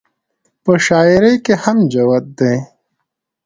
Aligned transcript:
پۀ 0.63 0.73
شاعرۍ 0.85 1.35
کښې 1.45 1.53
هم 1.63 1.77
جوت 1.91 2.25
دے- 2.37 2.53